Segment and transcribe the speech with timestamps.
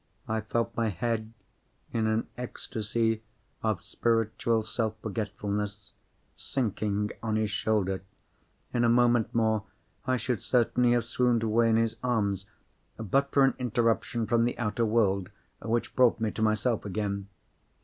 [0.27, 1.31] I felt my head,
[1.93, 3.21] in an ecstasy
[3.61, 5.93] of spiritual self forgetfulness,
[6.35, 8.01] sinking on his shoulder.
[8.73, 9.65] In a moment more
[10.07, 12.47] I should certainly have swooned away in his arms,
[12.97, 15.29] but for an interruption from the outer world,
[15.61, 17.27] which brought me to myself again.